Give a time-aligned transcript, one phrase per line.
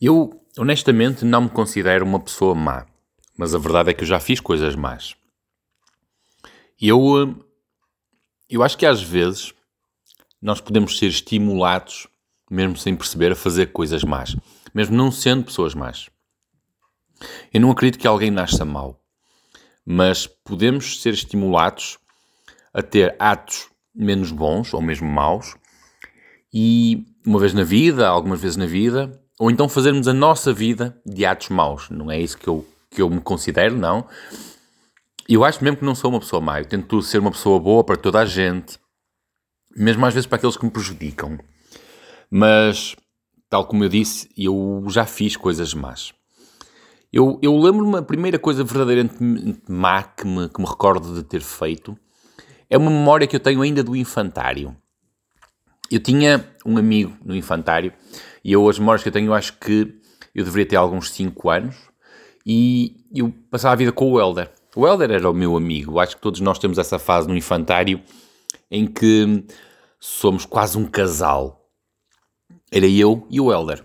[0.00, 2.86] Eu, honestamente, não me considero uma pessoa má,
[3.36, 5.16] mas a verdade é que eu já fiz coisas más.
[6.80, 7.44] Eu,
[8.48, 9.52] eu acho que às vezes
[10.40, 12.06] nós podemos ser estimulados,
[12.48, 14.36] mesmo sem perceber, a fazer coisas más,
[14.72, 16.08] mesmo não sendo pessoas más.
[17.52, 19.02] Eu não acredito que alguém nasça mau,
[19.84, 21.98] mas podemos ser estimulados
[22.72, 25.56] a ter atos menos bons ou mesmo maus
[26.54, 31.00] e uma vez na vida, algumas vezes na vida, ou então fazermos a nossa vida
[31.06, 31.88] de atos maus.
[31.90, 34.06] Não é isso que eu, que eu me considero, não.
[35.28, 36.60] Eu acho mesmo que não sou uma pessoa má.
[36.60, 38.78] Eu tento ser uma pessoa boa para toda a gente,
[39.76, 41.38] mesmo às vezes para aqueles que me prejudicam.
[42.30, 42.96] Mas,
[43.48, 46.12] tal como eu disse, eu já fiz coisas más.
[47.12, 49.16] Eu, eu lembro-me, a primeira coisa verdadeiramente
[49.68, 51.96] má que me, que me recordo de ter feito
[52.68, 54.76] é uma memória que eu tenho ainda do infantário.
[55.90, 57.92] Eu tinha um amigo no infantário
[58.44, 59.94] e eu, as memórias que eu tenho, eu acho que
[60.34, 61.76] eu deveria ter alguns 5 anos
[62.46, 64.50] e eu passava a vida com o Helder.
[64.76, 65.98] O Helder era o meu amigo.
[65.98, 68.00] Acho que todos nós temos essa fase no infantário
[68.70, 69.44] em que
[69.98, 71.68] somos quase um casal.
[72.70, 73.84] Era eu e o Helder.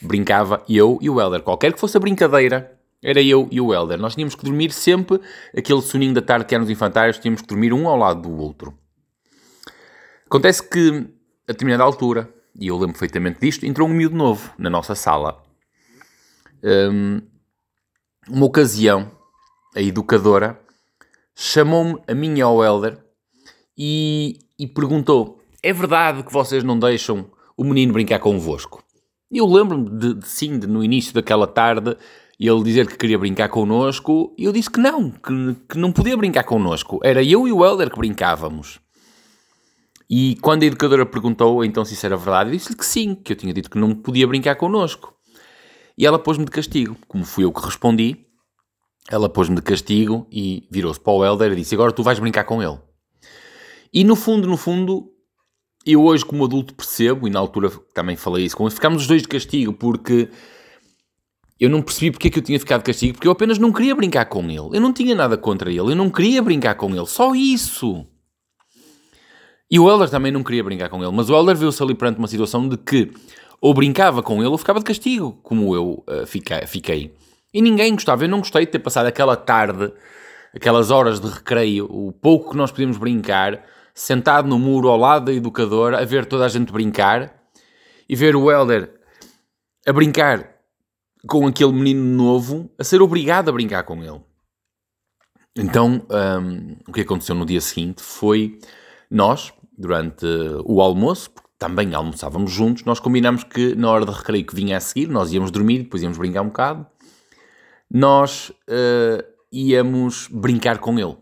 [0.00, 1.42] Brincava eu e o Helder.
[1.42, 3.98] Qualquer que fosse a brincadeira, era eu e o Helder.
[3.98, 5.20] Nós tínhamos que dormir sempre
[5.56, 8.36] aquele soninho da tarde que era nos infantários, tínhamos que dormir um ao lado do
[8.36, 8.76] outro.
[10.26, 11.06] Acontece que
[11.48, 15.42] a determinada altura, e eu lembro perfeitamente disto, entrou um miúdo novo na nossa sala.
[16.62, 17.20] Um,
[18.28, 19.10] uma ocasião,
[19.74, 20.58] a educadora
[21.34, 22.98] chamou-me a mim e ao Elder
[23.76, 28.82] e, e, perguntou: É verdade que vocês não deixam o menino brincar convosco?
[29.30, 31.96] E eu lembro-me de, de, sim, de, no início daquela tarde,
[32.38, 36.16] ele dizer que queria brincar connosco, e eu disse que não, que, que não podia
[36.16, 37.00] brincar connosco.
[37.02, 38.80] Era eu e o Elder que brincávamos.
[40.08, 43.32] E quando a educadora perguntou então se isso era verdade, eu disse-lhe que sim, que
[43.32, 45.14] eu tinha dito que não podia brincar connosco.
[45.96, 46.96] E ela pôs-me de castigo.
[47.08, 48.26] Como fui eu que respondi,
[49.10, 52.44] ela pôs-me de castigo e virou-se para o Helder e disse: Agora tu vais brincar
[52.44, 52.78] com ele.
[53.92, 55.10] E no fundo, no fundo,
[55.86, 59.08] eu hoje, como adulto, percebo, e na altura também falei isso com ele, ficámos os
[59.08, 60.28] dois de castigo porque
[61.60, 63.72] eu não percebi porque é que eu tinha ficado de castigo, porque eu apenas não
[63.72, 64.76] queria brincar com ele.
[64.76, 68.06] Eu não tinha nada contra ele, eu não queria brincar com ele, só isso.
[69.74, 72.16] E o Elder também não queria brincar com ele, mas o Elder viu-se ali perante
[72.20, 73.10] uma situação de que
[73.60, 76.24] ou brincava com ele ou ficava de castigo, como eu uh,
[76.68, 77.12] fiquei.
[77.52, 78.22] E ninguém gostava.
[78.22, 79.92] Eu não gostei de ter passado aquela tarde,
[80.54, 85.24] aquelas horas de recreio, o pouco que nós podíamos brincar, sentado no muro ao lado
[85.24, 87.34] da educadora, a ver toda a gente brincar
[88.08, 88.94] e ver o Elder
[89.84, 90.54] a brincar
[91.26, 94.20] com aquele menino novo, a ser obrigado a brincar com ele.
[95.56, 98.60] Então, um, o que aconteceu no dia seguinte foi
[99.10, 100.26] nós, durante
[100.64, 104.76] o almoço, porque também almoçávamos juntos, nós combinamos que na hora de recreio que vinha
[104.76, 106.86] a seguir, nós íamos dormir, depois íamos brincar um bocado,
[107.90, 111.16] nós uh, íamos brincar com ele.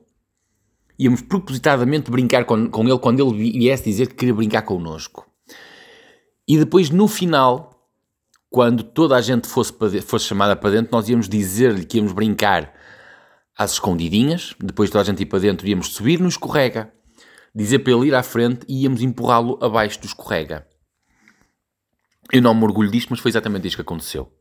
[0.99, 5.27] Íamos propositadamente brincar com, com ele quando ele viesse dizer que queria brincar connosco.
[6.47, 7.89] E depois, no final,
[8.51, 12.73] quando toda a gente fosse, fosse chamada para dentro, nós íamos dizer-lhe que íamos brincar
[13.57, 14.55] às escondidinhas.
[14.61, 16.93] Depois toda a gente ir para dentro, íamos subir no escorrega
[17.55, 20.67] dizer para ele ir à frente e íamos empurrá-lo abaixo do escorrega.
[22.33, 24.33] Eu não me orgulho disto, mas foi exatamente isto que aconteceu.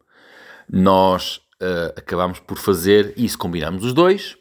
[0.69, 4.37] Nós uh, acabámos por fazer isso, combinámos os dois,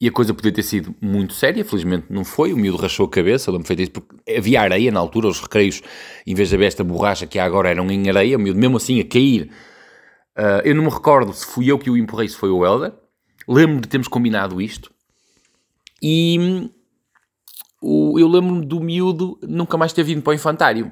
[0.00, 3.10] e a coisa podia ter sido muito séria, felizmente não foi, o miúdo rachou a
[3.10, 5.82] cabeça, eu lembro feito isso, porque havia areia na altura, os recreios,
[6.26, 8.76] em vez de haver esta borracha que há agora, eram em areia, o miúdo mesmo
[8.76, 9.50] assim a cair.
[10.36, 12.92] Uh, eu não me recordo se fui eu que o empurrei, se foi o Helder,
[13.48, 14.92] lembro de termos combinado isto,
[16.02, 16.70] e
[17.84, 20.90] o, eu lembro-me do miúdo nunca mais ter vindo para o infantário.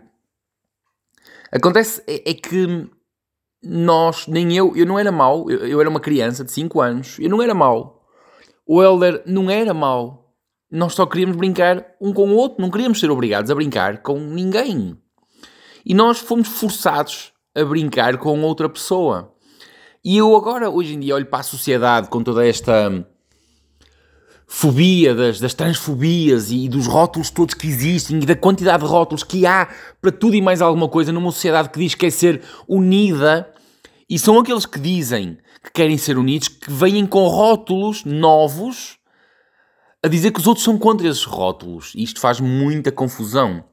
[1.51, 2.87] Acontece é, é, que
[3.63, 7.19] nós, nem eu, eu não era mau, eu, eu, era uma criança de 5 anos,
[7.19, 8.07] eu não era mau.
[8.67, 10.35] O Elder não era mau.
[10.71, 14.19] Nós só queríamos brincar um com o outro, não queríamos ser obrigados a brincar com
[14.19, 14.95] ninguém.
[15.87, 19.35] E nós fomos forçados a brincar com outra pessoa.
[20.05, 23.07] E eu agora, hoje em dia, olho para a sociedade com toda esta
[24.55, 29.25] fobia, das, das transfobias e dos rótulos todos que existem e da quantidade de rótulos
[29.25, 29.67] que há
[29.99, 33.51] para tudo e mais alguma coisa numa sociedade que diz que quer ser unida
[34.09, 38.99] e são aqueles que dizem que querem ser unidos que vêm com rótulos novos
[40.03, 41.95] a dizer que os outros são contra esses rótulos.
[41.95, 43.65] E isto faz muita confusão.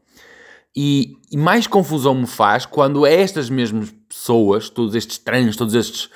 [0.74, 6.10] E, e, mais confusão me faz quando estas mesmas pessoas, todos estes trans, todos estes,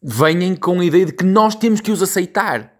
[0.00, 2.79] vêm com a ideia de que nós temos que os aceitar.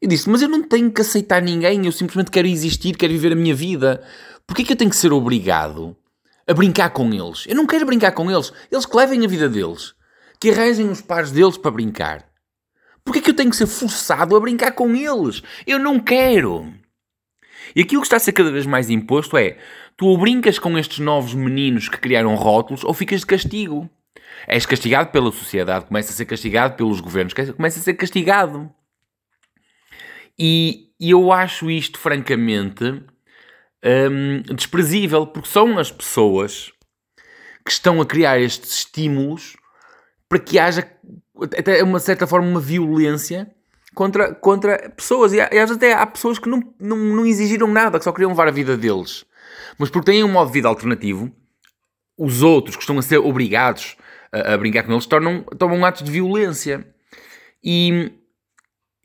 [0.00, 3.32] Eu disse, mas eu não tenho que aceitar ninguém, eu simplesmente quero existir, quero viver
[3.32, 4.02] a minha vida.
[4.46, 5.96] Porquê que eu tenho que ser obrigado
[6.46, 7.44] a brincar com eles.
[7.46, 8.52] Eu não quero brincar com eles.
[8.70, 9.94] Eles que levem a vida deles.
[10.40, 12.24] Que arranjem os pares deles para brincar.
[13.04, 15.42] Porquê que eu tenho que ser forçado a brincar com eles?
[15.66, 16.72] Eu não quero.
[17.74, 19.58] E aquilo que está a ser cada vez mais imposto é:
[19.96, 23.90] tu ou brincas com estes novos meninos que criaram rótulos ou ficas de castigo.
[24.46, 28.70] És castigado pela sociedade, começa a ser castigado pelos governos, começa a ser castigado.
[30.38, 36.72] E, eu acho isto, francamente, hum, desprezível, porque são as pessoas
[37.64, 39.56] que estão a criar estes estímulos
[40.28, 40.86] para que haja,
[41.56, 43.50] até uma certa forma, uma violência
[43.94, 45.32] contra, contra pessoas.
[45.32, 48.30] E, às vezes até há pessoas que não, não, não exigiram nada, que só queriam
[48.30, 49.24] levar a vida deles.
[49.78, 51.32] Mas porque têm um modo de vida alternativo,
[52.16, 53.96] os outros que estão a ser obrigados
[54.32, 56.86] a, a brincar com eles tornam, tomam atos de violência.
[57.62, 58.12] E,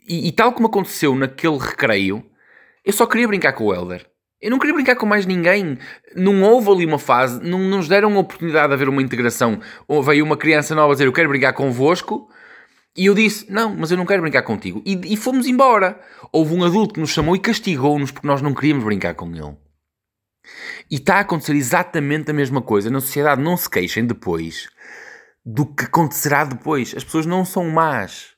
[0.07, 2.23] e, e, tal como aconteceu naquele recreio,
[2.85, 4.05] eu só queria brincar com o Elder.
[4.41, 5.77] Eu não queria brincar com mais ninguém.
[6.15, 9.61] Não houve ali uma fase, não nos deram a oportunidade de haver uma integração.
[9.87, 12.27] Ou veio uma criança nova dizer eu quero brincar convosco
[12.95, 14.83] e eu disse, não, mas eu não quero brincar contigo.
[14.85, 15.99] E, e fomos embora.
[16.31, 19.55] Houve um adulto que nos chamou e castigou-nos porque nós não queríamos brincar com ele.
[20.91, 22.89] E está a acontecer exatamente a mesma coisa.
[22.89, 24.67] Na sociedade não se queixem depois
[25.45, 26.93] do que acontecerá depois.
[26.95, 28.32] As pessoas não são más.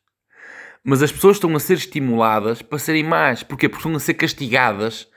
[0.86, 3.42] Mas as pessoas estão a ser estimuladas para serem más.
[3.42, 3.68] Porquê?
[3.68, 5.08] Porque estão a ser castigadas.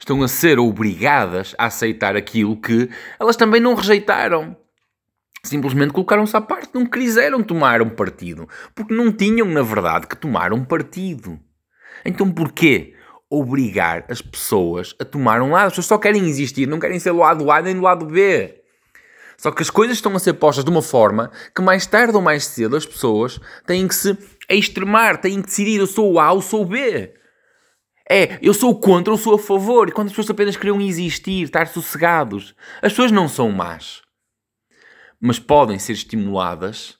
[0.00, 2.88] Estão a ser obrigadas a aceitar aquilo que
[3.20, 4.56] elas também não rejeitaram
[5.44, 10.16] simplesmente colocaram-se à parte, não quiseram tomar um partido, porque não tinham, na verdade, que
[10.16, 11.38] tomar um partido.
[12.04, 12.94] Então porquê
[13.30, 15.66] obrigar as pessoas a tomar um lado?
[15.66, 18.62] As pessoas só querem existir, não querem ser do lado A nem do lado B.
[19.38, 22.20] Só que as coisas estão a ser postas de uma forma que mais tarde ou
[22.20, 24.18] mais cedo as pessoas têm que se
[24.50, 27.14] extremar, têm que decidir eu sou o A ou sou o B.
[28.10, 29.88] É, eu sou contra ou sou a favor.
[29.88, 34.02] E quando as pessoas apenas queriam existir, estar sossegados, as pessoas não são más
[35.20, 36.98] mas podem ser estimuladas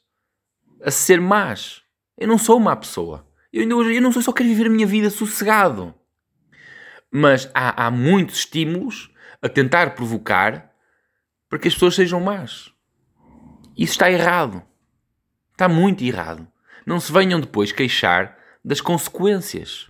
[0.82, 1.82] a ser más.
[2.16, 3.26] Eu não sou má pessoa.
[3.52, 5.94] Eu, eu não sou só quero viver a minha vida sossegado.
[7.10, 10.67] Mas há, há muitos estímulos a tentar provocar
[11.48, 12.72] para que as pessoas sejam más.
[13.76, 14.62] Isso está errado.
[15.52, 16.46] Está muito errado.
[16.86, 19.88] Não se venham depois queixar das consequências.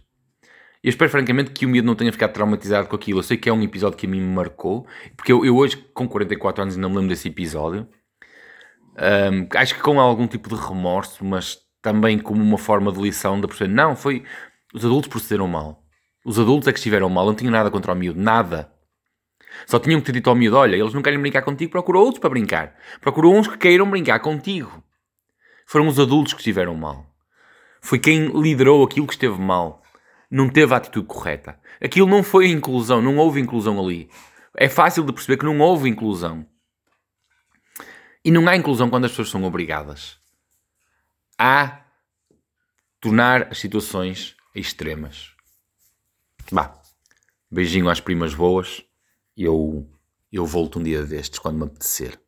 [0.83, 3.19] Eu espero francamente que o miúdo não tenha ficado traumatizado com aquilo.
[3.19, 5.77] Eu sei que é um episódio que a mim me marcou, porque eu, eu hoje,
[5.93, 7.89] com 44 anos, não me lembro desse episódio.
[8.97, 13.41] Um, acho que com algum tipo de remorso, mas também como uma forma de lição
[13.41, 14.25] de perceber, não, foi
[14.75, 15.85] os adultos procederam mal.
[16.25, 18.73] Os adultos é que estiveram mal, não tinham nada contra o miúdo, nada.
[19.67, 22.21] Só tinham que ter dito ao miúdo, olha, eles não querem brincar contigo, procura outros
[22.21, 22.75] para brincar.
[23.01, 24.83] Procura uns que queiram brincar contigo.
[25.67, 27.07] Foram os adultos que estiveram mal.
[27.81, 29.83] Foi quem liderou aquilo que esteve mal.
[30.31, 31.59] Não teve a atitude correta.
[31.83, 34.11] Aquilo não foi inclusão, não houve inclusão ali.
[34.57, 36.47] É fácil de perceber que não houve inclusão.
[38.25, 40.19] E não há inclusão quando as pessoas são obrigadas.
[41.39, 41.85] Há
[43.01, 45.31] tornar as situações extremas.
[47.51, 48.83] Beijinho às primas boas.
[49.39, 49.89] Eu,
[50.33, 52.21] eu volto um dia destes quando me apetecer.